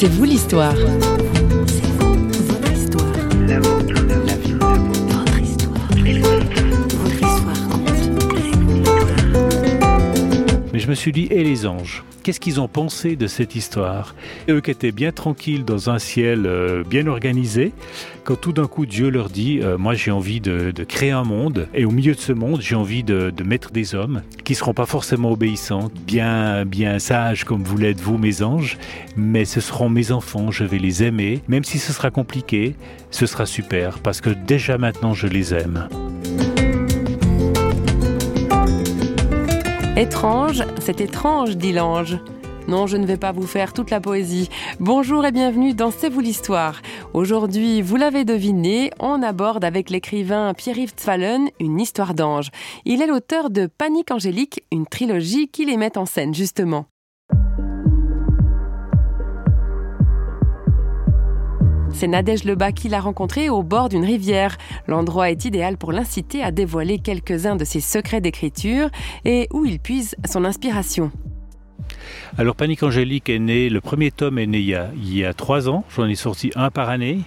C'est 0.00 0.06
vous 0.06 0.22
l'histoire. 0.22 0.76
Je 10.88 10.92
me 10.92 10.96
suis 10.96 11.12
dit, 11.12 11.28
et 11.30 11.44
les 11.44 11.66
anges 11.66 12.02
Qu'est-ce 12.22 12.40
qu'ils 12.40 12.62
ont 12.62 12.68
pensé 12.68 13.14
de 13.14 13.26
cette 13.26 13.54
histoire? 13.54 14.14
Eux 14.48 14.62
qui 14.62 14.70
étaient 14.70 14.90
bien 14.90 15.12
tranquilles 15.12 15.66
dans 15.66 15.90
un 15.90 15.98
ciel 15.98 16.46
euh, 16.46 16.82
bien 16.82 17.06
organisé, 17.08 17.74
quand 18.24 18.36
tout 18.36 18.52
d'un 18.52 18.66
coup 18.66 18.86
Dieu 18.86 19.10
leur 19.10 19.28
dit, 19.28 19.60
euh, 19.62 19.76
moi 19.76 19.92
j'ai 19.92 20.10
envie 20.10 20.40
de, 20.40 20.72
créer 20.88 21.10
un 21.10 21.24
monde, 21.24 21.68
et 21.74 21.84
au 21.84 21.90
milieu 21.90 22.14
de 22.14 22.20
ce 22.20 22.32
monde 22.32 22.62
j'ai 22.62 22.74
envie 22.74 23.04
de, 23.04 23.30
mettre 23.44 23.70
des 23.70 23.94
hommes 23.94 24.22
qui 24.44 24.54
seront 24.54 24.72
pas 24.72 24.86
forcément 24.86 25.30
obéissants, 25.30 25.90
bien, 26.06 26.64
bien 26.64 26.98
sages 26.98 27.44
comme 27.44 27.62
vous 27.62 27.76
l'êtes 27.76 28.00
vous 28.00 28.16
mes 28.16 28.42
anges, 28.42 28.78
mais 29.14 29.44
ce 29.44 29.60
seront 29.60 29.90
mes 29.90 30.10
enfants, 30.10 30.50
je 30.50 30.64
vais 30.64 30.78
les 30.78 31.02
aimer, 31.02 31.42
même 31.48 31.64
si 31.64 31.78
ce 31.78 31.92
sera 31.92 32.10
compliqué, 32.10 32.76
ce 33.10 33.26
sera 33.26 33.44
super, 33.44 33.98
parce 33.98 34.22
que 34.22 34.30
déjà 34.30 34.78
maintenant 34.78 35.12
je 35.12 35.26
les 35.26 35.52
aime. 35.52 35.86
Étrange, 39.98 40.62
c'est 40.78 41.00
étrange, 41.00 41.56
dit 41.56 41.72
l'ange. 41.72 42.18
Non, 42.68 42.86
je 42.86 42.96
ne 42.96 43.04
vais 43.04 43.16
pas 43.16 43.32
vous 43.32 43.48
faire 43.48 43.72
toute 43.72 43.90
la 43.90 44.00
poésie. 44.00 44.48
Bonjour 44.78 45.26
et 45.26 45.32
bienvenue 45.32 45.74
dans 45.74 45.90
C'est 45.90 46.08
vous 46.08 46.20
l'histoire. 46.20 46.82
Aujourd'hui, 47.14 47.82
vous 47.82 47.96
l'avez 47.96 48.24
deviné, 48.24 48.92
on 49.00 49.20
aborde 49.24 49.64
avec 49.64 49.90
l'écrivain 49.90 50.54
Pierre-Yves 50.54 50.94
une 51.58 51.80
histoire 51.80 52.14
d'ange. 52.14 52.50
Il 52.84 53.02
est 53.02 53.08
l'auteur 53.08 53.50
de 53.50 53.66
Panique 53.66 54.12
angélique, 54.12 54.62
une 54.70 54.86
trilogie 54.86 55.48
qui 55.48 55.64
les 55.64 55.76
met 55.76 55.98
en 55.98 56.06
scène 56.06 56.32
justement. 56.32 56.86
C'est 61.98 62.06
Nadège 62.06 62.44
Lebas 62.44 62.70
qui 62.70 62.88
l'a 62.88 63.00
rencontré 63.00 63.50
au 63.50 63.64
bord 63.64 63.88
d'une 63.88 64.04
rivière. 64.04 64.56
L'endroit 64.86 65.32
est 65.32 65.44
idéal 65.44 65.76
pour 65.76 65.90
l'inciter 65.90 66.44
à 66.44 66.52
dévoiler 66.52 67.00
quelques-uns 67.00 67.56
de 67.56 67.64
ses 67.64 67.80
secrets 67.80 68.20
d'écriture 68.20 68.88
et 69.24 69.48
où 69.52 69.64
il 69.64 69.80
puise 69.80 70.14
son 70.24 70.44
inspiration. 70.44 71.10
Alors 72.36 72.54
Panique 72.54 72.82
Angélique 72.82 73.28
est 73.28 73.38
né, 73.38 73.68
le 73.68 73.80
premier 73.80 74.10
tome 74.10 74.38
est 74.38 74.46
né 74.46 74.58
il 74.58 75.16
y 75.16 75.24
a, 75.24 75.34
trois 75.34 75.68
ans, 75.68 75.84
j'en 75.94 76.06
ai 76.06 76.14
sorti 76.14 76.50
un 76.56 76.70
par 76.70 76.88
année, 76.88 77.20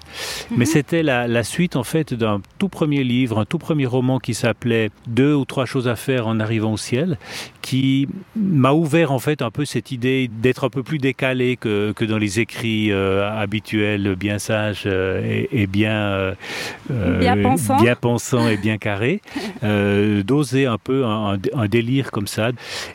mais 0.51 0.65
mhm. 0.65 0.65
c'était 0.65 1.03
la, 1.03 1.43
suite 1.43 1.75
en 1.75 1.83
fait 1.83 2.13
d'un 2.13 2.41
tout 2.59 2.69
premier 2.69 3.03
livre, 3.03 3.39
un 3.39 3.45
tout 3.45 3.57
premier 3.57 3.85
roman 3.85 4.19
qui 4.19 4.33
s'appelait 4.33 4.89
Deux 5.07 5.33
ou 5.33 5.45
trois 5.45 5.65
choses 5.65 5.87
à 5.87 5.95
faire 5.95 6.27
en 6.27 6.39
arrivant 6.39 6.73
au 6.73 6.77
ciel, 6.77 7.17
qui 7.61 8.07
m'a 8.35 8.73
ouvert 8.73 9.11
en 9.11 9.19
fait 9.19 9.41
un 9.41 9.51
peu 9.51 9.65
cette 9.65 9.91
idée 9.91 10.29
d'être 10.31 10.65
un 10.65 10.69
peu 10.69 10.83
plus 10.83 10.97
décalé 10.97 11.57
que, 11.57 11.93
dans 12.03 12.17
les 12.17 12.39
écrits 12.39 12.91
euh, 12.91 13.29
habituels, 13.29 14.15
bien 14.15 14.39
sages 14.39 14.83
euh, 14.85 15.45
et, 15.51 15.67
bien, 15.67 15.91
euh, 15.91 16.33
bien, 17.19 17.37
pensant. 17.95 18.47
et 18.47 18.57
bien 18.57 18.77
carré, 18.77 19.21
d'oser 19.61 20.65
un 20.65 20.77
peu 20.77 21.05
un, 21.05 21.37
un, 21.53 21.67
délire 21.67 22.11
comme 22.11 22.27
ça 22.27 22.51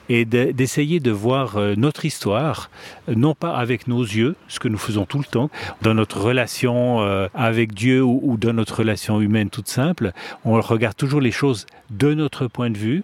et 0.08 0.24
d'essayer 0.24 1.00
de 1.00 1.10
voir 1.10 1.58
notre 1.76 2.04
histoire, 2.04 2.70
non 3.08 3.34
pas 3.34 3.56
avec 3.56 3.88
nos 3.88 4.02
yeux, 4.02 4.36
ce 4.48 4.58
que 4.58 4.68
nous 4.68 4.78
faisons 4.78 5.04
tout 5.04 5.18
le 5.18 5.24
temps, 5.24 5.50
dans 5.82 5.94
notre 5.94 6.20
relation 6.20 7.00
avec 7.34 7.74
Dieu 7.74 8.02
ou, 8.02 8.20
ou 8.22 8.36
dans 8.36 8.52
notre 8.52 8.78
relation 8.78 9.20
humaine 9.20 9.50
toute 9.50 9.68
simple, 9.68 10.12
on 10.44 10.60
regarde 10.60 10.96
toujours 10.96 11.20
les 11.20 11.30
choses 11.30 11.66
de 11.90 12.14
notre 12.14 12.46
point 12.46 12.70
de 12.70 12.78
vue. 12.78 13.02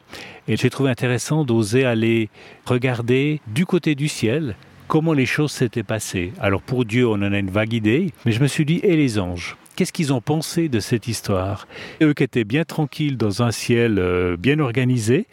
Et 0.48 0.56
j'ai 0.56 0.70
trouvé 0.70 0.90
intéressant 0.90 1.44
d'oser 1.44 1.84
aller 1.84 2.28
regarder 2.66 3.40
du 3.46 3.66
côté 3.66 3.94
du 3.94 4.08
ciel 4.08 4.56
comment 4.88 5.12
les 5.12 5.26
choses 5.26 5.52
s'étaient 5.52 5.82
passées. 5.82 6.32
Alors 6.40 6.62
pour 6.62 6.84
Dieu, 6.84 7.06
on 7.08 7.14
en 7.14 7.32
a 7.32 7.38
une 7.38 7.50
vague 7.50 7.72
idée, 7.72 8.12
mais 8.26 8.32
je 8.32 8.40
me 8.40 8.46
suis 8.46 8.64
dit, 8.64 8.80
et 8.82 8.96
les 8.96 9.18
anges? 9.18 9.56
Qu'est-ce 9.74 9.92
qu'ils 9.92 10.12
ont 10.12 10.20
pensé 10.20 10.68
de 10.68 10.80
cette 10.80 11.08
histoire? 11.08 11.66
Eux 12.02 12.12
qui 12.12 12.22
étaient 12.22 12.44
bien 12.44 12.64
tranquilles 12.64 13.16
dans 13.16 13.42
un 13.42 13.50
ciel 13.50 13.98
euh, 13.98 14.36
bien 14.36 14.58
organisé, 14.58 15.26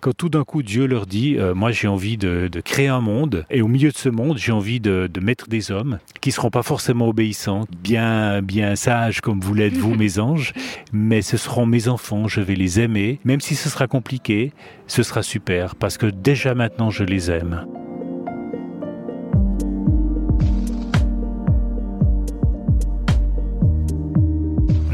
quand 0.00 0.12
tout 0.12 0.28
d'un 0.28 0.44
coup 0.44 0.62
Dieu 0.62 0.86
leur 0.86 1.06
dit 1.06 1.36
euh, 1.38 1.54
Moi 1.54 1.72
j'ai 1.72 1.88
envie 1.88 2.18
de, 2.18 2.50
créer 2.62 2.88
un 2.88 3.00
monde, 3.00 3.46
et 3.48 3.62
au 3.62 3.68
milieu 3.68 3.90
de 3.90 3.96
ce 3.96 4.10
monde 4.10 4.36
j'ai 4.36 4.52
envie 4.52 4.80
de, 4.80 5.08
mettre 5.22 5.48
des 5.48 5.70
hommes 5.70 5.98
qui 6.20 6.30
seront 6.30 6.50
pas 6.50 6.62
forcément 6.62 7.08
obéissants, 7.08 7.64
bien, 7.82 8.42
bien 8.42 8.76
sages 8.76 9.22
comme 9.22 9.40
vous 9.40 9.54
l'êtes 9.54 9.76
vous 9.76 9.94
mes 9.96 10.18
anges, 10.18 10.52
mais 10.92 11.22
ce 11.22 11.38
seront 11.38 11.64
mes 11.64 11.88
enfants, 11.88 12.28
je 12.28 12.42
vais 12.42 12.54
les 12.54 12.80
aimer, 12.80 13.18
même 13.24 13.40
si 13.40 13.54
ce 13.54 13.70
sera 13.70 13.86
compliqué, 13.86 14.52
ce 14.88 15.02
sera 15.02 15.22
super, 15.22 15.74
parce 15.74 15.96
que 15.96 16.06
déjà 16.06 16.54
maintenant 16.54 16.90
je 16.90 17.04
les 17.04 17.30
aime. 17.30 17.64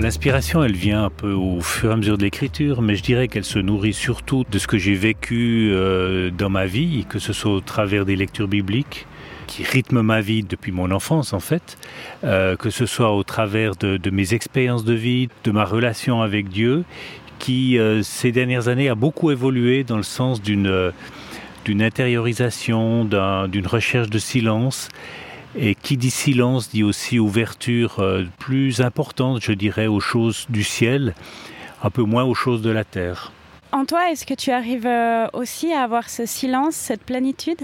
L'inspiration, 0.02 0.64
elle 0.64 0.74
vient 0.74 1.04
un 1.04 1.10
peu 1.10 1.30
au 1.30 1.60
fur 1.60 1.90
et 1.90 1.92
à 1.92 1.96
mesure 1.96 2.18
de 2.18 2.24
l'écriture, 2.24 2.82
mais 2.82 2.96
je 2.96 3.04
dirais 3.04 3.28
qu'elle 3.28 3.44
se 3.44 3.60
nourrit 3.60 3.92
surtout 3.92 4.44
de 4.50 4.58
ce 4.58 4.66
que 4.66 4.76
j'ai 4.76 4.94
vécu 4.94 5.70
euh, 5.70 6.32
dans 6.36 6.50
ma 6.50 6.66
vie, 6.66 7.06
que 7.08 7.20
ce 7.20 7.32
soit 7.32 7.52
au 7.52 7.60
travers 7.60 8.04
des 8.04 8.16
lectures 8.16 8.48
bibliques, 8.48 9.06
qui 9.46 9.62
rythment 9.62 10.02
ma 10.02 10.20
vie 10.20 10.42
depuis 10.42 10.72
mon 10.72 10.90
enfance 10.90 11.32
en 11.32 11.38
fait, 11.38 11.78
euh, 12.24 12.56
que 12.56 12.68
ce 12.68 12.84
soit 12.84 13.12
au 13.12 13.22
travers 13.22 13.76
de, 13.76 14.10
mes 14.10 14.34
expériences 14.34 14.84
de 14.84 14.92
vie, 14.92 15.28
de 15.44 15.52
ma 15.52 15.64
relation 15.64 16.20
avec 16.20 16.48
Dieu, 16.48 16.82
qui 17.38 17.78
euh, 17.78 18.02
ces 18.02 18.32
dernières 18.32 18.66
années 18.66 18.88
a 18.88 18.96
beaucoup 18.96 19.30
évolué 19.30 19.84
dans 19.84 19.98
le 19.98 20.02
sens 20.02 20.42
d'une 20.42 20.92
d'une 21.64 21.80
intériorisation, 21.80 23.04
d'une 23.04 23.68
recherche 23.68 24.10
de 24.10 24.18
silence 24.18 24.88
et 25.56 25.74
qui 25.74 25.96
dit 25.96 26.10
silence 26.10 26.70
dit 26.70 26.82
aussi 26.82 27.18
ouverture 27.18 28.00
euh, 28.00 28.24
plus 28.38 28.80
importante, 28.80 29.42
je 29.42 29.52
dirais, 29.52 29.86
aux 29.86 30.00
choses 30.00 30.46
du 30.48 30.64
ciel, 30.64 31.14
un 31.82 31.90
peu 31.90 32.02
moins 32.02 32.24
aux 32.24 32.34
choses 32.34 32.62
de 32.62 32.70
la 32.70 32.84
terre. 32.84 33.32
En 33.72 33.84
toi, 33.84 34.10
est-ce 34.10 34.26
que 34.26 34.34
tu 34.34 34.50
arrives 34.50 34.86
euh, 34.86 35.26
aussi 35.32 35.72
à 35.72 35.82
avoir 35.82 36.08
ce 36.08 36.26
silence, 36.26 36.74
cette 36.74 37.02
plénitude? 37.02 37.60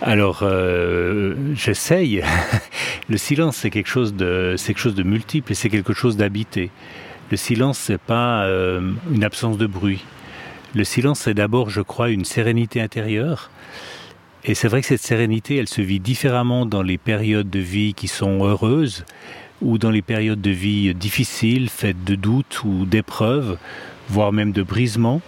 Alors, 0.00 0.40
euh, 0.42 1.34
j'essaye. 1.54 2.22
Le 3.08 3.16
silence, 3.16 3.56
c'est 3.56 3.70
quelque 3.70 3.88
chose 3.88 4.14
de, 4.14 4.54
c'est 4.56 4.74
quelque 4.74 4.82
chose 4.82 4.94
de 4.94 5.02
multiple 5.02 5.52
et 5.52 5.54
c'est 5.54 5.70
quelque 5.70 5.92
chose 5.92 6.16
d'habité. 6.16 6.70
Le 7.30 7.36
silence, 7.36 7.78
c'est 7.78 8.00
pas 8.00 8.46
une 8.46 9.22
absence 9.22 9.58
de 9.58 9.66
bruit. 9.66 10.02
Le 10.74 10.84
silence, 10.84 11.20
c'est 11.20 11.34
d'abord, 11.34 11.68
je 11.68 11.82
crois, 11.82 12.08
une 12.08 12.24
sérénité 12.24 12.80
intérieure 12.80 13.50
et 14.44 14.54
c'est 14.54 14.68
vrai 14.68 14.80
que 14.80 14.86
cette 14.86 15.02
sérénité, 15.02 15.56
elle 15.56 15.68
se 15.68 15.82
vit 15.82 16.00
différemment 16.00 16.66
dans 16.66 16.82
les 16.82 16.98
périodes 16.98 17.50
de 17.50 17.58
vie 17.58 17.94
qui 17.94 18.08
sont 18.08 18.44
heureuses 18.44 19.04
ou 19.60 19.78
dans 19.78 19.90
les 19.90 20.02
périodes 20.02 20.40
de 20.40 20.50
vie 20.50 20.94
difficiles, 20.94 21.68
faites 21.68 22.04
de 22.04 22.14
doutes 22.14 22.62
ou 22.64 22.84
d'épreuves, 22.84 23.58
voire 24.08 24.32
même 24.32 24.52
de 24.52 24.62
brisements. 24.62 25.20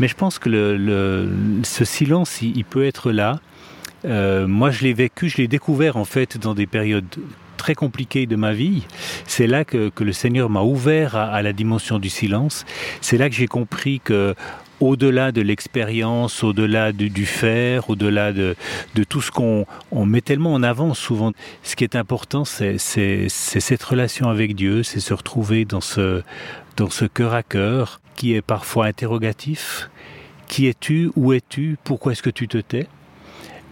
Mais 0.00 0.08
je 0.08 0.14
pense 0.14 0.38
que 0.38 1.60
ce 1.62 1.84
silence, 1.84 2.40
il, 2.42 2.64
peut 2.64 2.84
être 2.84 3.12
là. 3.12 3.40
Euh, 4.04 4.46
moi, 4.46 4.70
je 4.70 4.82
l'ai 4.82 4.94
vécu, 4.94 5.28
je 5.28 5.36
l'ai 5.36 5.48
découvert 5.48 5.96
en 5.96 6.04
fait 6.04 6.38
dans 6.38 6.54
des 6.54 6.66
périodes 6.66 7.04
très 7.58 7.74
compliquées 7.74 8.26
de 8.26 8.34
ma 8.34 8.52
vie. 8.52 8.84
C'est 9.26 9.46
là 9.46 9.64
que, 9.64 9.90
que, 9.90 10.02
le 10.02 10.12
Seigneur 10.12 10.50
m'a 10.50 10.62
ouvert 10.62 11.14
à, 11.14 11.42
la 11.42 11.52
dimension 11.52 11.98
du 11.98 12.08
silence. 12.08 12.64
C'est 13.00 13.18
là 13.18 13.28
que 13.28 13.36
j'ai 13.36 13.46
compris 13.46 14.00
que 14.00 14.34
au-delà 14.82 15.30
de 15.30 15.40
l'expérience, 15.40 16.42
au-delà 16.42 16.92
du, 16.92 17.26
faire, 17.26 17.88
au-delà 17.88 18.32
de, 18.32 18.56
tout 19.08 19.20
ce 19.20 19.30
qu'on 19.30 19.66
met 19.92 20.20
tellement 20.20 20.52
en 20.54 20.62
avant 20.62 20.92
souvent. 20.94 21.32
Ce 21.62 21.76
qui 21.76 21.84
est 21.84 21.96
important, 21.96 22.44
c'est 22.44 22.78
cette 23.28 23.82
relation 23.82 24.28
avec 24.28 24.54
Dieu, 24.54 24.82
c'est 24.82 25.00
se 25.00 25.14
retrouver 25.14 25.64
dans 25.64 25.80
ce, 25.80 26.22
cœur 27.14 27.34
à 27.34 27.42
cœur 27.42 28.00
qui 28.16 28.34
est 28.34 28.42
parfois 28.42 28.86
interrogatif. 28.86 29.88
Qui 30.48 30.66
es-tu? 30.66 31.10
Où 31.16 31.32
es-tu? 31.32 31.78
Pourquoi 31.84 32.12
est-ce 32.12 32.22
que 32.22 32.30
tu 32.30 32.48
te 32.48 32.58
tais? 32.58 32.88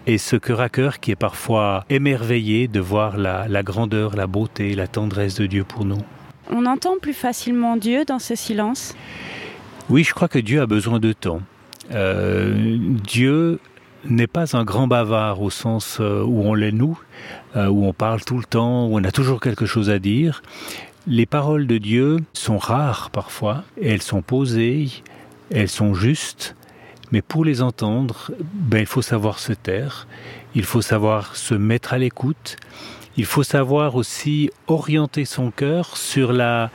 Et 0.07 0.17
ce 0.17 0.37
cœur 0.37 0.61
à 0.61 0.69
cœur 0.69 1.01
qui 1.01 1.11
est 1.11 1.17
parfois 1.17 1.85
émerveillé 1.91 2.69
de 2.69 2.81
voir 2.81 3.19
la 3.19 3.63
grandeur, 3.63 4.17
la 4.17 4.27
beauté, 4.27 4.75
la 4.75 4.87
tendresse 4.87 5.35
de 5.35 5.47
Dieu 5.47 5.65
pour 5.65 5.85
nous. 5.85 5.99
On 6.53 6.67
entend 6.67 6.99
plus 7.01 7.15
facilement 7.15 7.77
Dieu 7.77 8.05
dans 8.05 8.19
ce 8.19 8.35
silence? 8.35 8.95
Oui, 9.91 10.05
je 10.05 10.15
crois 10.15 10.29
que 10.29 10.39
Dieu 10.39 10.61
a 10.61 10.67
besoin 10.67 11.01
de 11.01 11.13
temps. 11.13 11.43
Euh, 11.91 12.79
Dieu 13.05 13.59
n'est 14.05 14.29
pas 14.29 14.57
un 14.57 14.63
grand 14.63 14.87
bavard 14.87 15.43
au 15.43 15.51
sens 15.51 15.99
euh, 16.01 16.23
où 16.23 16.43
on 16.43 16.55
l'est 16.55 16.71
nous, 16.71 16.99
euh, 17.57 17.67
où 17.67 17.85
on 17.85 17.93
parle 17.93 18.23
tout 18.23 18.39
le 18.39 18.45
temps, 18.45 18.87
où 18.87 18.99
on 18.99 19.03
a 19.03 19.11
toujours 19.11 19.41
quelque 19.41 19.67
chose 19.67 19.91
à 19.91 19.99
dire. 19.99 20.43
Les 21.09 21.27
paroles 21.27 21.67
de 21.67 21.79
Dieu 21.79 22.19
sont 22.33 22.57
rares 22.57 23.11
parfois, 23.11 23.65
elles 23.83 24.03
sont 24.03 24.23
posées, 24.23 24.89
elles 25.51 25.69
sont 25.69 25.93
justes, 25.93 26.55
mais 27.11 27.21
pour 27.21 27.45
les 27.45 27.61
entendre, 27.61 28.31
ben, 28.55 28.79
il 28.79 28.87
faut 28.87 29.03
savoir 29.03 29.41
se 29.41 29.53
taire, 29.53 30.07
il 30.55 30.65
faut 30.65 30.83
savoir 30.83 31.35
se 31.35 31.55
mettre 31.55 31.95
à 31.95 31.99
l'écoute, 31.99 32.57
il 33.17 33.25
faut 33.25 33.43
savoir 33.43 33.97
aussi 33.97 34.51
orienter 34.69 35.25
son 35.25 35.51
cœur 35.51 35.97
sur 35.97 36.33
la, 36.33 36.71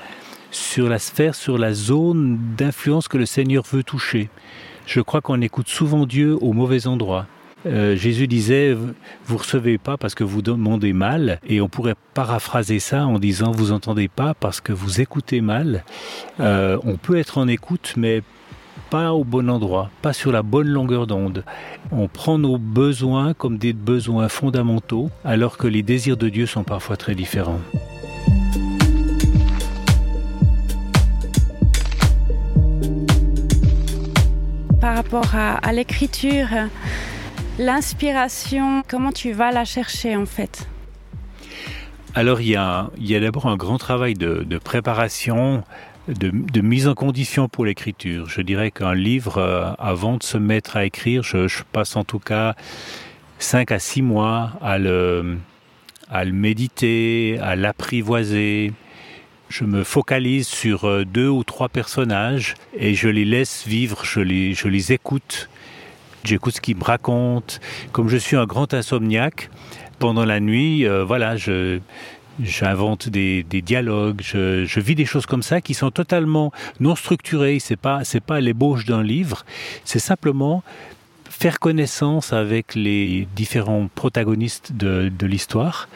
sur 0.55 0.89
la 0.89 0.99
sphère, 0.99 1.35
sur 1.35 1.57
la 1.57 1.73
zone 1.73 2.39
d'influence 2.57 3.07
que 3.07 3.17
le 3.17 3.25
Seigneur 3.25 3.63
veut 3.71 3.83
toucher. 3.83 4.29
Je 4.85 5.01
crois 5.01 5.21
qu'on 5.21 5.41
écoute 5.41 5.67
souvent 5.67 6.05
Dieu 6.05 6.37
au 6.41 6.53
mauvais 6.53 6.87
endroit. 6.87 7.27
Euh, 7.65 7.95
Jésus 7.95 8.27
disait, 8.27 8.75
vous 9.25 9.37
recevez 9.37 9.77
pas 9.77 9.97
parce 9.97 10.13
que 10.13 10.23
vous 10.23 10.41
demandez 10.41 10.93
mal, 10.93 11.39
et 11.47 11.61
on 11.61 11.67
pourrait 11.67 11.95
paraphraser 12.13 12.79
ça 12.79 13.05
en 13.07 13.17
disant, 13.17 13.51
vous 13.51 13.71
entendez 13.71 14.07
pas 14.07 14.33
parce 14.33 14.61
que 14.61 14.71
vous 14.71 15.01
écoutez 15.01 15.41
mal. 15.41 15.83
Euh, 16.39 16.77
on 16.83 16.97
peut 16.97 17.17
être 17.17 17.37
en 17.37 17.47
écoute, 17.47 17.95
mais 17.97 18.21
pas 18.91 19.13
au 19.13 19.23
bon 19.23 19.49
endroit, 19.49 19.89
pas 20.03 20.13
sur 20.13 20.31
la 20.31 20.43
bonne 20.43 20.67
longueur 20.67 21.07
d'onde. 21.07 21.43
On 21.91 22.07
prend 22.07 22.37
nos 22.37 22.57
besoins 22.57 23.33
comme 23.33 23.57
des 23.57 23.73
besoins 23.73 24.29
fondamentaux, 24.29 25.09
alors 25.23 25.57
que 25.57 25.67
les 25.67 25.81
désirs 25.81 26.17
de 26.17 26.29
Dieu 26.29 26.45
sont 26.45 26.63
parfois 26.63 26.97
très 26.97 27.15
différents. 27.15 27.61
Rapport 35.05 35.35
à, 35.35 35.71
l'écriture, 35.71 36.47
l'inspiration, 37.59 38.81
comment 38.87 39.11
tu 39.11 39.33
vas 39.33 39.51
la 39.51 39.63
chercher 39.63 40.15
en 40.15 40.25
fait? 40.25 40.67
Alors 42.15 42.41
il 42.41 42.47
y 42.47 42.55
a, 42.55 42.89
a 42.89 43.19
d'abord 43.19 43.45
un 43.45 43.55
grand 43.55 43.77
travail 43.77 44.15
de, 44.15 44.57
préparation, 44.57 45.63
de, 46.07 46.61
mise 46.61 46.87
en 46.87 46.95
condition 46.95 47.47
pour 47.47 47.65
l'écriture. 47.65 48.27
Je 48.29 48.41
dirais 48.41 48.71
qu'un 48.71 48.95
livre, 48.95 49.37
euh, 49.37 49.71
avant 49.77 50.17
de 50.17 50.23
se 50.23 50.39
mettre 50.39 50.75
à 50.75 50.85
écrire, 50.85 51.21
je, 51.21 51.47
je, 51.47 51.61
passe 51.71 51.95
en 51.95 52.03
tout 52.03 52.19
cas 52.19 52.55
5 53.37 53.71
à 53.71 53.79
6 53.79 54.01
mois 54.01 54.53
à 54.59 54.79
le, 54.79 55.37
à 56.09 56.25
le 56.25 56.31
méditer, 56.31 57.37
à 57.43 57.55
l'apprivoiser. 57.55 58.73
Je 59.57 59.63
me 59.63 59.85
focalise 59.85 60.49
sur 60.49 60.83
euh, 60.83 61.05
deux 61.05 61.29
ou 61.29 61.45
trois 61.45 61.69
personnages 61.69 62.55
et 62.77 62.93
je 62.93 63.07
les 63.07 63.23
laisse 63.23 63.65
vivre, 63.65 64.03
je 64.03 64.19
les, 64.19 64.53
je 64.53 64.67
les 64.67 64.91
écoute. 64.91 65.47
J'écoute 66.25 66.55
ce 66.55 66.59
qu'ils 66.59 66.75
me 66.75 66.83
racontent. 66.83 67.55
Comme 67.93 68.09
je 68.09 68.17
suis 68.17 68.35
un 68.35 68.45
grand 68.45 68.73
insomniaque, 68.73 69.49
pendant 69.97 70.25
la 70.25 70.41
nuit, 70.41 70.85
euh, 70.85 71.05
voilà, 71.05 71.37
je, 71.37 71.79
j'invente 72.43 73.07
des, 73.07 73.43
des, 73.43 73.61
dialogues, 73.61 74.19
je, 74.21 74.65
je, 74.65 74.79
vis 74.81 74.95
des 74.95 75.05
choses 75.05 75.25
comme 75.25 75.41
ça 75.41 75.61
qui 75.61 75.73
sont 75.73 75.89
totalement 75.89 76.51
non 76.81 76.97
structurées. 76.97 77.59
C'est 77.59 77.77
pas 77.77 78.03
c'est 78.03 78.19
pas 78.19 78.41
l'ébauche 78.41 78.83
d'un 78.83 79.03
livre, 79.03 79.45
c'est 79.85 79.99
simplement 79.99 80.63
faire 81.37 81.59
connaissance 81.59 82.31
avec 82.31 82.75
les 82.75 83.27
différents 83.35 83.89
protagonistes 83.93 84.71
de, 84.71 85.09
de 85.09 85.25
l'histoire, 85.27 85.89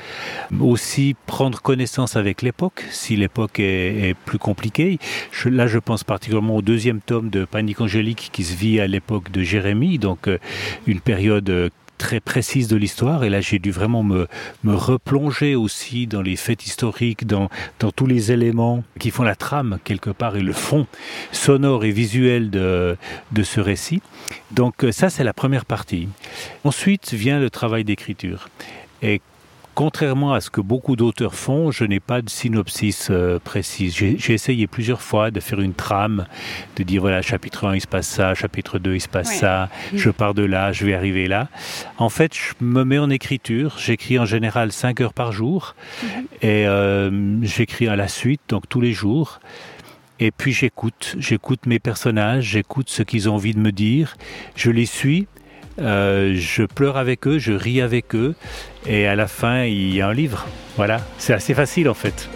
aussi 0.59 1.15
prendre 1.27 1.61
connaissance 1.61 2.17
avec 2.17 2.41
l'époque, 2.41 2.83
si 2.91 3.15
l'époque 3.15 3.59
est, 3.59 4.15
plus 4.25 4.37
compliquée. 4.37 4.99
Là, 5.45 5.65
je 5.67 5.79
pense 5.79 6.03
particulièrement 6.03 6.57
au 6.57 6.61
deuxième 6.61 6.99
tome 6.99 7.29
de 7.29 7.45
Panique 7.45 7.79
angélique 7.79 8.29
qui 8.33 8.43
se 8.43 8.53
vit 8.53 8.81
à 8.81 8.87
l'époque 8.87 9.31
de 9.31 9.41
Jérémie, 9.41 9.97
donc 9.97 10.27
euh, 10.27 10.37
une 10.87 10.99
période 10.99 11.71
très 11.99 12.21
précise 12.21 12.67
de 12.67 12.77
l'histoire 12.77 13.23
et 13.25 13.29
là 13.29 13.41
j'ai 13.41 13.59
dû 13.59 13.71
vraiment 13.71 14.03
me, 14.03 14.27
me 14.63 14.73
replonger 14.73 15.55
aussi 15.55 16.07
dans 16.07 16.21
les 16.21 16.37
faits 16.37 16.65
historiques 16.65 17.27
dans, 17.27 17.49
dans 17.79 17.91
tous 17.91 18.07
les 18.07 18.31
éléments 18.31 18.83
qui 18.99 19.11
font 19.11 19.23
la 19.23 19.35
trame 19.35 19.79
quelque 19.83 20.09
part 20.09 20.37
et 20.37 20.41
le 20.41 20.53
fond 20.53 20.87
sonore 21.33 21.83
et 21.83 21.91
visuel 21.91 22.49
de, 22.49 22.95
de 23.33 23.43
ce 23.43 23.59
récit 23.59 24.01
donc 24.51 24.85
ça 24.91 25.09
c'est 25.09 25.23
la 25.23 25.33
première 25.33 25.65
partie 25.65 26.07
ensuite 26.63 27.13
vient 27.13 27.39
le 27.39 27.49
travail 27.49 27.83
d'écriture 27.83 28.49
et 29.01 29.21
contrairement 29.79 30.33
à 30.33 30.41
ce 30.41 30.49
que 30.49 30.59
beaucoup 30.59 30.97
d'auteurs 30.97 31.35
font, 31.35 31.71
je 31.71 31.85
n'ai 31.85 32.01
pas 32.01 32.21
de 32.21 32.29
synopsis 32.29 33.07
euh, 33.11 33.39
précise. 33.39 33.95
J'ai 33.95 34.33
essayé 34.33 34.67
plusieurs 34.67 35.01
fois 35.01 35.31
de 35.31 35.39
faire 35.39 35.61
une 35.61 35.73
trame, 35.73 36.25
de 36.75 36.83
dire 36.83 36.99
voilà, 36.99 37.21
chapitre 37.21 37.65
1, 37.65 37.75
il 37.75 37.79
se 37.79 37.87
passe 37.87 38.09
ça, 38.09 38.35
chapitre 38.35 38.77
2, 38.77 38.95
il 38.95 38.99
se 38.99 39.07
passe 39.07 39.29
ouais. 39.29 39.35
ça, 39.35 39.69
mmh. 39.93 39.97
je 39.97 40.09
pars 40.09 40.33
de 40.33 40.43
là, 40.43 40.73
je 40.73 40.85
vais 40.85 40.93
arriver 40.93 41.29
là. 41.29 41.47
En 41.97 42.09
fait, 42.09 42.35
je 42.35 42.53
me 42.59 42.83
mets 42.83 42.97
en 42.97 43.09
écriture. 43.09 43.77
J'écris 43.77 44.19
en 44.19 44.25
général 44.25 44.73
5 44.73 44.99
heures 44.99 45.13
par 45.13 45.31
jour 45.31 45.75
mmh. 46.03 46.07
et 46.41 46.67
euh, 46.67 47.37
j'écris 47.43 47.87
à 47.87 47.95
la 47.95 48.09
suite, 48.09 48.41
donc 48.49 48.67
tous 48.67 48.81
les 48.81 48.91
jours. 48.91 49.39
Et 50.21 50.31
puis 50.31 50.51
j'écoute, 50.51 51.15
j'écoute 51.17 51.65
mes 51.65 51.79
personnages, 51.79 52.43
j'écoute 52.43 52.89
ce 52.89 53.03
qu'ils 53.03 53.29
ont 53.29 53.35
envie 53.35 53.53
de 53.53 53.59
me 53.59 53.71
dire, 53.71 54.17
je 54.55 54.69
les 54.69 54.85
suis 54.85 55.27
euh, 55.79 56.35
je 56.35 56.63
pleure 56.63 56.97
avec 56.97 57.25
eux, 57.25 57.39
je 57.39 57.53
ris 57.53 57.79
avec 57.79 58.13
eux, 58.13 58.35
et 58.85 59.07
à 59.07 59.15
la 59.15 59.27
fin, 59.27 59.63
il 59.63 59.95
y 59.95 60.01
a 60.01 60.09
un 60.09 60.13
livre. 60.13 60.45
Voilà, 60.75 60.99
c'est 61.17 61.33
assez 61.33 61.53
facile 61.53 61.87
en 61.87 61.93
fait. 61.93 62.29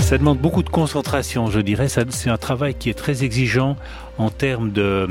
Ça 0.00 0.18
demande 0.18 0.38
beaucoup 0.38 0.62
de 0.62 0.68
concentration, 0.68 1.50
je 1.50 1.58
dirais. 1.58 1.88
C'est 1.88 2.30
un 2.30 2.36
travail 2.36 2.74
qui 2.74 2.90
est 2.90 2.94
très 2.94 3.24
exigeant 3.24 3.76
en 4.18 4.30
termes 4.30 4.70
de, 4.70 5.08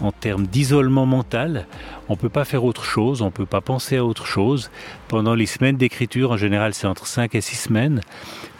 en 0.00 0.12
termes 0.12 0.46
d'isolement 0.46 1.06
mental. 1.06 1.66
On 2.08 2.12
ne 2.12 2.18
peut 2.18 2.28
pas 2.28 2.44
faire 2.44 2.64
autre 2.64 2.84
chose, 2.84 3.22
on 3.22 3.26
ne 3.26 3.30
peut 3.30 3.46
pas 3.46 3.60
penser 3.60 3.96
à 3.96 4.04
autre 4.04 4.26
chose. 4.26 4.70
Pendant 5.08 5.34
les 5.34 5.46
semaines 5.46 5.76
d'écriture, 5.76 6.32
en 6.32 6.36
général 6.36 6.74
c'est 6.74 6.86
entre 6.86 7.06
5 7.06 7.34
et 7.34 7.40
6 7.40 7.56
semaines, 7.56 8.00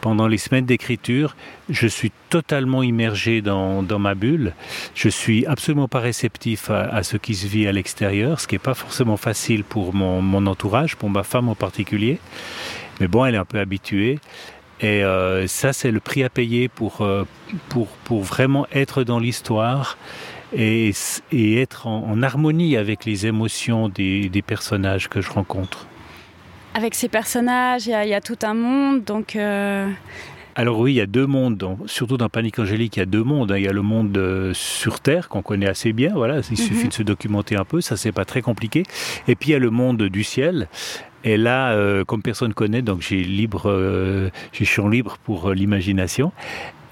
pendant 0.01 0.29
les 0.29 0.39
semaines 0.39 0.67
d'écriture, 0.67 1.35
je 1.69 1.89
suis 1.89 2.13
totalement 2.31 2.83
immergé 2.83 3.43
dans, 3.43 3.83
ma 3.99 4.15
bulle. 4.15 4.53
Je 4.95 5.09
suis 5.09 5.45
absolument 5.47 5.89
pas 5.89 6.01
réceptif 6.01 6.71
à, 6.71 7.03
ce 7.03 7.17
qui 7.17 7.35
se 7.35 7.47
vit 7.47 7.67
à 7.67 7.73
l'extérieur, 7.73 8.41
ce 8.41 8.47
qui 8.47 8.55
n'est 8.55 8.61
pas 8.61 8.75
forcément 8.75 9.17
facile 9.17 9.65
pour 9.65 9.95
mon, 9.95 10.47
entourage, 10.47 10.97
pour 10.97 11.11
ma 11.11 11.23
femme 11.23 11.49
en 11.49 11.55
particulier. 11.55 12.21
Mais 13.01 13.09
bon, 13.09 13.25
elle 13.25 13.35
est 13.35 13.39
un 13.39 13.45
peu 13.45 13.59
habituée. 13.59 14.21
Et 14.81 15.03
euh, 15.03 15.47
ça, 15.47 15.73
c'est 15.73 15.91
le 15.91 16.01
prix 16.01 16.23
à 16.23 16.29
payer 16.29 16.69
pour, 16.69 17.01
euh, 17.01 17.25
vraiment 18.11 18.67
être 18.73 19.03
dans 19.03 19.19
l'histoire 19.19 19.97
et, 20.53 20.93
et 21.33 21.61
être 21.61 21.87
en, 21.87 22.09
en 22.11 22.23
harmonie 22.23 22.77
avec 22.77 23.05
les 23.05 23.27
émotions 23.27 23.89
des, 23.89 24.29
des 24.29 24.43
personnages 24.43 25.09
que 25.09 25.21
je 25.21 25.31
rencontre. 25.31 25.87
Avec 26.75 26.95
ces 26.95 27.09
personnages, 27.09 27.87
il 27.87 27.91
y, 27.91 28.09
y, 28.09 28.15
a 28.15 28.21
tout 28.21 28.39
un 28.43 28.55
monde, 28.55 29.05
donc. 29.05 29.35
Euh... 29.35 29.91
Alors 30.55 30.79
oui, 30.79 30.93
il 30.93 30.97
y 30.97 31.01
a 31.03 31.07
deux 31.07 31.27
mondes, 31.27 31.67
surtout 31.87 32.17
dans 32.17 32.31
Panique 32.31 32.59
Angélique, 32.59 32.97
il 32.97 33.01
y 33.01 33.03
a 33.03 33.07
deux 33.07 33.23
mondes. 33.23 33.53
Hein. 33.53 33.59
Il 33.59 33.65
y 33.65 33.69
a 33.69 33.73
le 33.73 33.83
monde 33.83 34.17
euh, 34.17 34.53
sur 34.55 35.01
Terre 35.01 35.29
qu'on 35.29 35.43
connaît 35.43 35.69
assez 35.69 35.93
bien, 35.93 36.13
voilà, 36.15 36.37
il 36.37 36.39
mm 36.39 36.43
-hmm. 36.43 36.57
suffit 36.57 36.89
de 36.89 36.95
se 36.95 37.03
documenter 37.03 37.57
un 37.57 37.65
peu, 37.65 37.81
ça 37.83 37.97
c'est 37.97 38.13
pas 38.13 38.25
très 38.25 38.43
compliqué. 38.43 38.83
Et 39.29 39.35
puis 39.37 39.51
il 39.51 39.53
y 39.53 39.57
a 39.57 39.59
le 39.59 39.71
monde 39.71 40.03
du 40.03 40.25
ciel. 40.25 40.69
Et 41.27 41.37
là, 41.37 41.73
euh, 41.73 42.05
comme 42.05 42.23
personne 42.23 42.55
connaît, 42.55 42.83
donc 42.83 43.01
j'ai 43.01 43.25
libre, 43.25 43.69
euh, 43.69 44.31
j'ai 44.53 44.65
champ 44.65 44.89
libre 44.89 45.19
pour 45.25 45.51
euh, 45.51 45.55
l'imagination. 45.55 46.31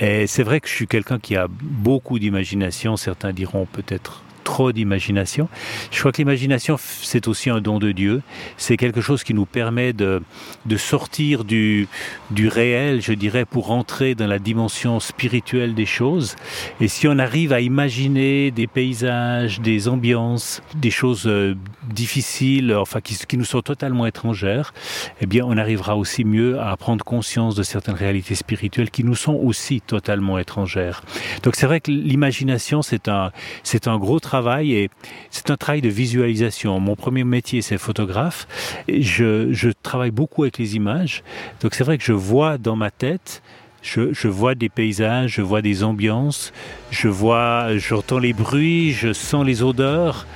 Et 0.01 0.27
c'est 0.27 0.43
vrai 0.43 0.61
que 0.61 0.67
je 0.67 0.75
suis 0.75 0.89
quelqu'un 0.89 1.21
qui 1.21 1.37
a 1.37 1.47
beaucoup 1.49 2.19
d'imagination. 2.19 2.97
Certains 2.97 3.33
diront 3.33 3.65
peut-être 3.65 4.25
trop 4.45 4.71
d'imagination. 4.73 5.49
Je 5.91 5.99
crois 5.99 6.13
que 6.13 6.19
l'imagination, 6.19 6.77
c'est 6.79 7.27
aussi 7.27 7.51
un 7.51 7.61
don 7.61 7.79
de 7.79 7.93
Dieu. 7.93 8.23
C'est 8.57 8.77
quelque 8.77 9.01
chose 9.01 9.25
qui 9.25 9.35
nous 9.35 9.47
permet 9.47 9.93
de, 9.93 10.23
de 10.67 10.77
sortir 10.77 11.45
du, 11.45 11.89
du 12.31 12.49
réel, 12.49 13.01
je 13.03 13.13
dirais, 13.13 13.45
pour 13.45 13.71
entrer 13.71 14.15
dans 14.15 14.27
la 14.27 14.39
dimension 14.39 15.01
spirituelle 15.01 15.75
des 15.75 15.87
choses. 15.87 16.37
Et 16.81 16.89
si 16.89 17.09
on 17.09 17.19
arrive 17.19 17.53
à 17.53 17.61
imaginer 17.61 18.51
des 18.51 18.67
paysages, 18.67 19.61
des 19.61 19.89
ambiances, 19.89 20.63
des 20.75 20.91
choses 20.91 21.27
euh, 21.27 21.57
difficiles, 21.89 22.75
enfin 22.75 23.01
qui, 23.01 23.17
qui 23.17 23.37
nous 23.37 23.45
sont 23.45 23.63
totalement 23.63 24.07
étrangères, 24.07 24.75
eh 25.21 25.27
bien, 25.27 25.45
on 25.47 25.57
arrivera 25.57 25.97
aussi 25.97 26.25
mieux 26.25 26.61
à 26.61 26.77
prendre 26.77 27.05
conscience 27.05 27.55
de 27.55 27.63
certaines 27.63 27.95
réalités 27.95 28.35
spirituelles 28.35 28.91
qui 28.91 29.05
nous 29.05 29.15
sont 29.15 29.35
aussi 29.35 29.81
totalement 29.81 30.39
étrangères. 30.39 31.03
Donc 31.43 31.57
c'est 31.57 31.67
vrai 31.67 31.81
que 31.81 31.91
l'imagination, 31.91 32.83
c'est 32.83 33.09
un, 33.09 33.33
c'est 33.63 33.89
un 33.89 33.99
gros 33.99 34.21
travail 34.21 34.34
travail 34.35 34.75
et 34.75 34.91
c'est 35.31 35.51
un 35.51 35.57
travail 35.57 35.81
de 35.81 35.89
visualisation. 35.89 36.81
Mon 36.81 36.97
premier 36.97 37.23
métier, 37.23 37.63
c'est 37.63 37.79
photographe. 37.79 38.49
Et 38.89 39.01
je, 39.01 39.53
je 39.53 39.71
travaille 39.83 40.11
beaucoup 40.11 40.43
avec 40.43 40.59
les 40.59 40.75
images. 40.75 41.23
Donc 41.61 41.75
c'est 41.75 41.85
vrai 41.85 41.99
que 41.99 42.05
je 42.05 42.13
vois 42.13 42.59
dans 42.59 42.77
ma 42.77 42.91
tête 42.91 43.43
je, 43.83 44.15
je 44.15 44.29
vois 44.29 44.55
des 44.55 44.71
paysages, 44.71 45.35
je 45.35 45.43
vois 45.43 45.61
des 45.61 45.85
ambiances, 45.85 46.55
je 46.91 47.07
vois, 47.07 47.77
j'entends 47.77 48.19
les 48.19 48.33
bruits, 48.33 48.93
je 48.93 49.13
sens 49.13 49.45
les 49.45 49.63
odeurs, 49.63 50.27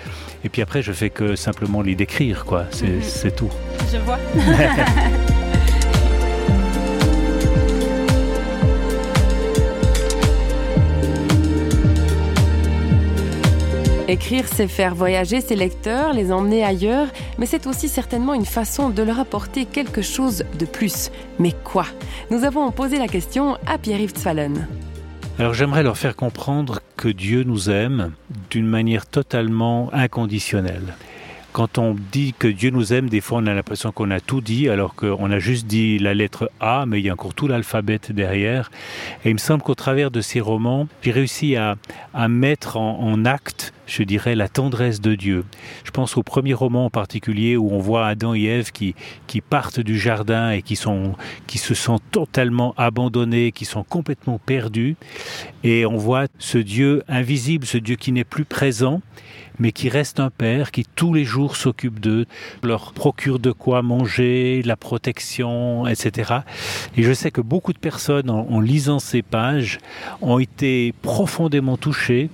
et 0.44 0.50
puis 0.50 0.60
après 0.60 0.82
je 0.82 0.92
fais 0.92 1.08
que 1.08 1.34
simplement 1.34 1.80
les 1.80 1.94
décrire, 1.94 2.44
quoi. 2.44 2.66
C'est 2.70 3.28
mmh. 3.28 3.36
tout. 3.36 3.50
Je 3.90 3.96
vois. 3.96 4.18
Écrire, 14.10 14.46
c'est 14.48 14.68
faire 14.68 14.94
voyager 14.94 15.42
ses 15.42 15.54
lecteurs, 15.54 16.14
les 16.14 16.32
emmener 16.32 16.64
ailleurs, 16.64 17.08
mais 17.38 17.44
c'est 17.44 17.66
aussi 17.66 17.90
certainement 17.90 18.32
une 18.32 18.46
façon 18.46 18.88
de 18.88 19.02
leur 19.02 19.20
apporter 19.20 19.66
quelque 19.66 20.00
chose 20.00 20.46
de 20.58 20.64
plus. 20.64 21.10
Mais 21.38 21.52
quoi? 21.62 21.84
Nous 22.30 22.44
avons 22.44 22.70
posé 22.70 22.98
la 22.98 23.06
question 23.06 23.58
à 23.66 23.76
Pierre-Yves 23.76 24.12
Tzfallen. 24.12 24.66
Alors 25.38 25.52
j'aimerais 25.52 25.82
leur 25.82 25.98
faire 25.98 26.16
comprendre 26.16 26.80
que 26.96 27.08
Dieu 27.08 27.42
nous 27.42 27.68
aime 27.68 28.12
d'une 28.48 28.66
manière 28.66 29.04
totalement 29.04 29.90
inconditionnelle. 29.92 30.94
Quand 31.52 31.76
on 31.76 31.94
dit 32.10 32.34
que 32.38 32.48
Dieu 32.48 32.70
nous 32.70 32.94
aime, 32.94 33.10
des 33.10 33.20
fois 33.20 33.40
on 33.42 33.46
a 33.46 33.52
l'impression 33.52 33.92
qu'on 33.92 34.10
a 34.10 34.20
tout 34.20 34.40
dit, 34.40 34.70
alors 34.70 34.94
qu'on 34.94 35.30
a 35.30 35.38
juste 35.38 35.66
dit 35.66 35.98
la 35.98 36.14
lettre 36.14 36.50
A, 36.60 36.86
mais 36.86 37.00
il 37.00 37.04
y 37.04 37.10
a 37.10 37.12
encore 37.12 37.34
tout 37.34 37.46
l'alphabet 37.46 38.00
derrière. 38.08 38.70
Et 39.26 39.28
il 39.28 39.34
me 39.34 39.38
semble 39.38 39.62
qu'au 39.62 39.74
travers 39.74 40.10
de 40.10 40.22
ces 40.22 40.40
romans, 40.40 40.88
j'ai 41.02 41.10
réussi 41.10 41.56
à, 41.56 41.76
mettre 42.28 42.78
en 42.78 43.26
acte 43.26 43.74
je 43.88 44.02
dirais, 44.02 44.34
la 44.34 44.48
tendresse 44.48 45.00
de 45.00 45.14
Dieu. 45.14 45.44
Je 45.84 45.90
pense 45.90 46.16
au 46.16 46.22
premier 46.22 46.54
roman 46.54 46.84
en 46.84 46.90
particulier 46.90 47.56
où 47.56 47.70
on 47.72 47.78
voit 47.78 48.06
Adam 48.06 48.34
et 48.34 48.44
Ève 48.44 48.70
qui, 48.70 48.94
qui 49.26 49.40
partent 49.40 49.80
du 49.80 49.98
jardin 49.98 50.50
et 50.50 50.62
qui, 50.62 50.76
sont, 50.76 51.14
qui 51.46 51.58
se 51.58 51.74
sentent 51.74 52.02
totalement 52.10 52.74
abandonnés, 52.76 53.50
qui 53.50 53.64
sont 53.64 53.82
complètement 53.82 54.38
perdus. 54.38 54.96
Et 55.64 55.86
on 55.86 55.96
voit 55.96 56.26
ce 56.38 56.58
Dieu 56.58 57.02
invisible, 57.08 57.66
ce 57.66 57.78
Dieu 57.78 57.96
qui 57.96 58.12
n'est 58.12 58.24
plus 58.24 58.44
présent, 58.44 59.00
mais 59.58 59.72
qui 59.72 59.88
reste 59.88 60.20
un 60.20 60.30
père 60.30 60.70
qui 60.70 60.84
tous 60.84 61.14
les 61.14 61.24
jours 61.24 61.56
s'occupe 61.56 61.98
d'eux, 61.98 62.26
leur 62.62 62.92
procure 62.92 63.38
de 63.38 63.52
quoi 63.52 63.82
manger, 63.82 64.62
la 64.64 64.76
protection, 64.76 65.86
etc. 65.86 66.40
Et 66.96 67.02
je 67.02 67.12
sais 67.12 67.30
que 67.30 67.40
beaucoup 67.40 67.72
de 67.72 67.78
personnes, 67.78 68.30
en, 68.30 68.46
en 68.48 68.60
lisant 68.60 68.98
ces 68.98 69.22
pages, 69.22 69.78
ont 70.20 70.38
été 70.38 70.94
profondément 71.02 71.76
touchées 71.76 72.28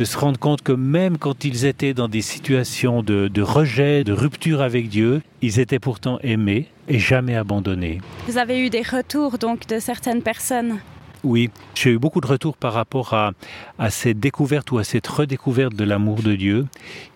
de 0.00 0.06
se 0.06 0.16
rendre 0.16 0.38
compte 0.38 0.62
que 0.62 0.72
même 0.72 1.18
quand 1.18 1.44
ils 1.44 1.66
étaient 1.66 1.92
dans 1.92 2.08
des 2.08 2.22
situations 2.22 3.02
de, 3.02 3.28
de, 3.28 3.42
rejet, 3.42 4.02
de 4.02 4.14
rupture 4.14 4.62
avec 4.62 4.88
Dieu, 4.88 5.20
ils 5.42 5.60
étaient 5.60 5.78
pourtant 5.78 6.18
aimés 6.22 6.68
et 6.88 6.98
jamais 6.98 7.36
abandonnés. 7.36 8.00
Vous 8.26 8.38
avez 8.38 8.64
eu 8.64 8.70
des 8.70 8.80
retours 8.80 9.36
donc 9.36 9.66
de 9.66 9.78
certaines 9.78 10.22
personnes? 10.22 10.78
Oui, 11.24 11.50
j'ai 11.74 11.90
eu 11.90 11.98
beaucoup 11.98 12.20
de 12.20 12.26
retours 12.26 12.56
par 12.56 12.72
rapport 12.72 13.14
à, 13.14 13.32
à 13.78 13.90
cette 13.90 14.20
découverte 14.20 14.70
ou 14.72 14.78
à 14.78 14.84
cette 14.84 15.06
redécouverte 15.06 15.74
de 15.74 15.84
l'amour 15.84 16.22
de 16.22 16.34
Dieu, 16.34 16.66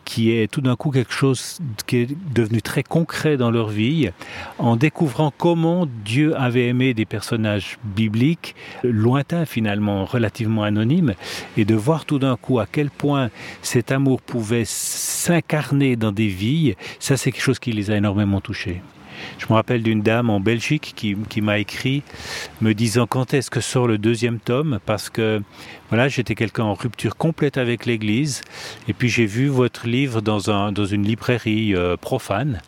qui 0.04 0.30
est 0.30 0.50
tout 0.50 0.60
d'un 0.60 0.76
coup 0.76 0.90
quelque 0.90 1.12
chose 1.12 1.58
qui 1.86 1.96
est 1.98 2.34
devenu 2.34 2.60
très 2.60 2.82
concret 2.82 3.36
dans 3.36 3.50
leur 3.50 3.68
vie, 3.68 4.10
en 4.58 4.76
découvrant 4.76 5.32
comment 5.36 5.86
Dieu 6.04 6.36
avait 6.36 6.68
aimé 6.68 6.94
des 6.94 7.06
personnages 7.06 7.78
bibliques, 7.82 8.54
lointains 8.82 9.46
finalement, 9.46 10.04
relativement 10.04 10.62
anonymes, 10.62 11.14
et 11.56 11.64
de 11.64 11.74
voir 11.74 12.04
tout 12.04 12.18
d'un 12.18 12.36
coup 12.36 12.58
à 12.58 12.66
quel 12.66 12.90
point 12.90 13.30
cet 13.62 13.92
amour 13.92 14.20
pouvait 14.20 14.64
s'incarner 14.66 15.96
dans 15.96 16.12
des 16.12 16.28
vies, 16.28 16.74
ça 16.98 17.16
c'est 17.16 17.32
quelque 17.32 17.42
chose 17.42 17.58
qui 17.58 17.72
les 17.72 17.90
a 17.90 17.96
énormément 17.96 18.40
touchés. 18.40 18.82
Je 19.38 19.46
me 19.48 19.54
rappelle 19.54 19.82
d'une 19.82 20.02
dame 20.02 20.30
en 20.30 20.40
Belgique 20.40 20.94
qui, 20.96 21.40
m'a 21.40 21.58
écrit 21.58 22.02
me 22.60 22.72
disant 22.74 23.06
quand 23.06 23.34
est-ce 23.34 23.50
que 23.50 23.60
sort 23.60 23.86
le 23.86 23.98
deuxième 23.98 24.38
tome? 24.38 24.78
Parce 24.86 25.10
que 25.10 25.42
voilà 25.88 26.08
j'étais 26.08 26.34
quelqu'un 26.34 26.64
en 26.64 26.74
rupture 26.74 27.16
complète 27.16 27.58
avec 27.58 27.86
l'Église 27.86 28.42
et 28.88 28.92
puis 28.92 29.08
j'ai 29.08 29.26
vu 29.26 29.48
votre 29.48 29.86
livre 29.86 30.20
dans, 30.20 30.50
un, 30.50 30.72
dans 30.72 30.86
une 30.86 31.04
librairie 31.04 31.74
euh, 31.74 31.96
profane. 31.96 32.60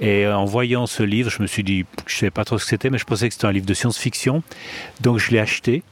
Et 0.00 0.26
en 0.26 0.44
voyant 0.44 0.86
ce 0.86 1.02
livre 1.02 1.30
je 1.30 1.42
me 1.42 1.46
suis 1.46 1.64
dit 1.64 1.84
je 2.06 2.14
ne 2.14 2.18
savais 2.18 2.30
pas 2.30 2.44
trop 2.44 2.58
ce 2.58 2.64
que 2.64 2.70
c'était 2.70 2.90
mais 2.90 2.98
je 2.98 3.04
pensais 3.04 3.28
que 3.28 3.34
c'était 3.34 3.46
un 3.46 3.52
livre 3.52 3.66
de 3.66 3.74
science-fiction. 3.74 4.42
Donc 5.00 5.18
je 5.18 5.30
l'ai 5.30 5.40
acheté 5.40 5.82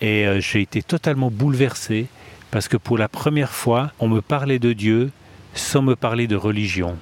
et 0.00 0.26
euh, 0.26 0.40
j'ai 0.40 0.62
été 0.62 0.82
totalement 0.82 1.30
bouleversé 1.30 2.06
parce 2.50 2.68
que 2.68 2.76
pour 2.76 2.96
la 2.96 3.08
première 3.08 3.52
fois 3.52 3.92
on 3.98 4.08
me 4.08 4.20
parlait 4.20 4.58
de 4.58 4.72
Dieu 4.72 5.10
sans 5.54 5.82
me 5.82 5.96
parler 5.96 6.26
de 6.26 6.36
religion. 6.36 6.96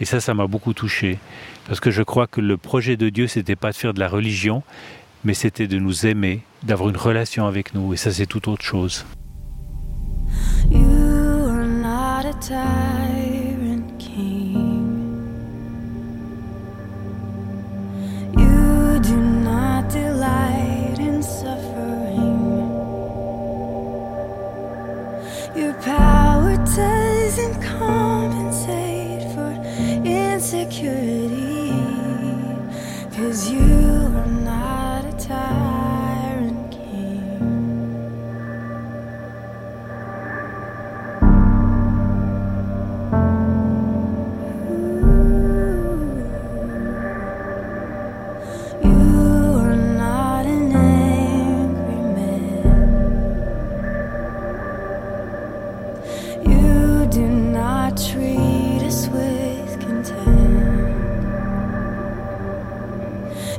Et 0.00 0.04
ça, 0.04 0.20
ça 0.20 0.34
m'a 0.34 0.46
beaucoup 0.46 0.72
touché. 0.72 1.18
Parce 1.66 1.80
que 1.80 1.90
je 1.90 2.02
crois 2.02 2.26
que 2.26 2.40
le 2.40 2.56
projet 2.56 2.96
de 2.96 3.08
Dieu, 3.08 3.26
c'était 3.26 3.56
pas 3.56 3.70
de 3.70 3.76
faire 3.76 3.94
de 3.94 4.00
la 4.00 4.08
religion, 4.08 4.62
mais 5.24 5.34
c'était 5.34 5.68
de 5.68 5.78
nous 5.78 6.06
aimer, 6.06 6.42
d'avoir 6.62 6.88
une 6.88 6.96
relation 6.96 7.46
avec 7.46 7.74
nous. 7.74 7.94
Et 7.94 7.96
ça, 7.96 8.10
c'est 8.10 8.26
tout 8.26 8.48
autre 8.48 8.64
chose. 8.64 9.04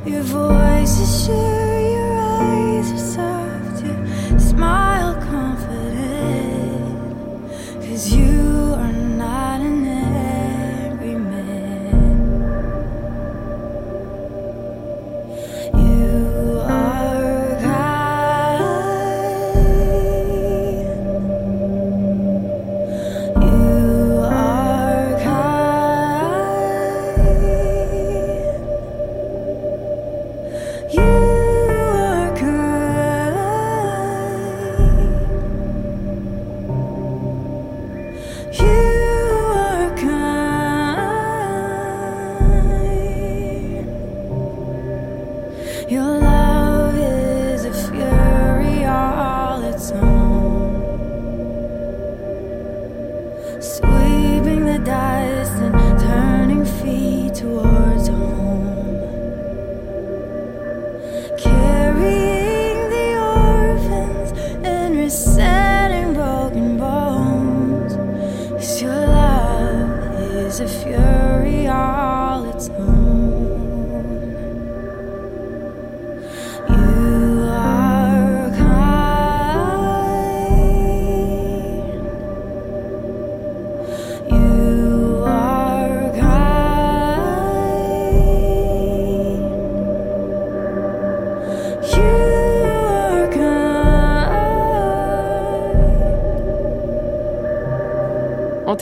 Your 0.06 0.22
voice 0.22 0.98
is 1.00 1.24
sure, 1.24 1.80
your 1.80 2.18
eyes 2.20 2.92
are 2.92 2.98
soft, 2.98 3.86
your 3.86 4.38
smile 4.38 5.14
confident. 5.14 7.00
Cause 7.80 8.12
you 8.12 8.74
are 8.76 8.92
not 8.92 9.62
an 9.62 9.86
angry 9.86 10.24
if 70.64 70.86
you're 70.86 71.13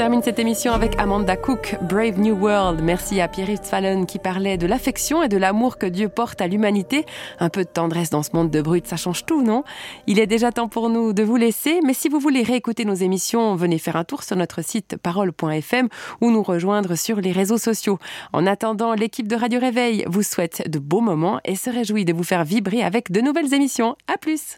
termine 0.03 0.21
cette 0.21 0.41
émission 0.41 0.73
avec 0.73 0.99
Amanda 0.99 1.37
Cook, 1.37 1.77
Brave 1.83 2.19
New 2.19 2.35
World. 2.35 2.81
Merci 2.83 3.21
à 3.21 3.29
Pierre 3.29 3.57
Fallon 3.63 4.05
qui 4.05 4.19
parlait 4.19 4.57
de 4.57 4.67
l'affection 4.67 5.23
et 5.23 5.29
de 5.29 5.37
l'amour 5.37 5.79
que 5.79 5.87
Dieu 5.87 6.09
porte 6.09 6.41
à 6.41 6.49
l'humanité. 6.49 7.07
Un 7.39 7.49
peu 7.49 7.63
de 7.63 7.69
tendresse 7.69 8.11
dans 8.11 8.25
ce 8.25 8.31
monde 8.35 8.51
de 8.51 8.61
brut, 8.61 8.85
ça 8.85 8.97
change 8.97 9.25
tout, 9.27 9.43
non? 9.43 9.63
Il 10.09 10.19
est 10.19 10.27
déjà 10.27 10.51
temps 10.51 10.67
pour 10.67 10.91
nous 10.91 11.13
de 11.13 11.23
vous 11.23 11.37
laisser, 11.37 11.79
mais 11.85 11.95
si 11.95 12.09
vous 12.09 12.19
voulez 12.19 12.43
réécouter 12.43 12.85
nos 12.85 12.95
émissions, 12.95 13.55
venez 13.55 13.79
faire 13.79 13.95
un 13.95 14.03
tour 14.03 14.25
sur 14.25 14.35
notre 14.35 14.61
site 14.65 14.97
parole.fm 14.97 15.89
ou 16.21 16.33
nous 16.33 16.43
rejoindre 16.43 16.97
sur 16.97 17.21
les 17.21 17.31
réseaux 17.31 17.57
sociaux. 17.57 18.01
En 18.33 18.45
attendant, 18.45 18.95
l'équipe 18.95 19.29
de 19.29 19.37
Radio 19.37 19.61
Réveil 19.61 20.05
vous 20.09 20.25
souhaite 20.25 20.69
de 20.69 20.81
beaux 20.81 21.01
moments 21.01 21.39
et 21.45 21.55
se 21.55 21.71
réjouit 21.71 22.05
de 22.05 22.13
vous 22.13 22.25
faire 22.25 22.43
vibrer 22.43 22.83
avec 22.83 23.13
de 23.13 23.21
nouvelles 23.21 23.55
émissions. 23.55 23.95
À 24.13 24.19
plus 24.19 24.57